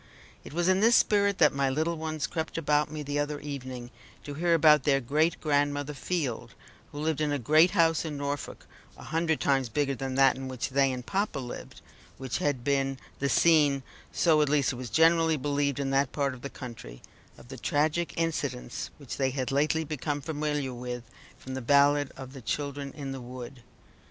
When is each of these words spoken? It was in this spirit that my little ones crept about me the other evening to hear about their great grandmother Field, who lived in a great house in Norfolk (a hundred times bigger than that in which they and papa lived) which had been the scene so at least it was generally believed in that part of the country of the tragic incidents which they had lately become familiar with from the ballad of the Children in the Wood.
It 0.43 0.51
was 0.51 0.67
in 0.67 0.79
this 0.79 0.95
spirit 0.95 1.37
that 1.37 1.53
my 1.53 1.69
little 1.69 1.95
ones 1.95 2.25
crept 2.25 2.57
about 2.57 2.89
me 2.89 3.03
the 3.03 3.19
other 3.19 3.39
evening 3.39 3.91
to 4.23 4.33
hear 4.33 4.55
about 4.55 4.81
their 4.83 4.99
great 4.99 5.39
grandmother 5.39 5.93
Field, 5.93 6.55
who 6.91 6.97
lived 6.99 7.21
in 7.21 7.31
a 7.31 7.37
great 7.37 7.69
house 7.77 8.03
in 8.03 8.17
Norfolk 8.17 8.65
(a 8.97 9.03
hundred 9.03 9.39
times 9.39 9.69
bigger 9.69 9.93
than 9.93 10.15
that 10.15 10.35
in 10.35 10.47
which 10.47 10.69
they 10.69 10.91
and 10.91 11.05
papa 11.05 11.37
lived) 11.37 11.81
which 12.17 12.39
had 12.39 12.63
been 12.63 12.97
the 13.19 13.29
scene 13.29 13.83
so 14.11 14.41
at 14.41 14.49
least 14.49 14.73
it 14.73 14.77
was 14.77 14.89
generally 14.89 15.37
believed 15.37 15.79
in 15.79 15.91
that 15.91 16.11
part 16.11 16.33
of 16.33 16.41
the 16.41 16.49
country 16.49 17.03
of 17.37 17.49
the 17.49 17.57
tragic 17.59 18.11
incidents 18.17 18.89
which 18.97 19.17
they 19.17 19.29
had 19.29 19.51
lately 19.51 19.83
become 19.83 20.19
familiar 20.19 20.73
with 20.73 21.03
from 21.37 21.53
the 21.53 21.61
ballad 21.61 22.11
of 22.17 22.33
the 22.33 22.41
Children 22.41 22.91
in 22.93 23.11
the 23.11 23.21
Wood. 23.21 23.61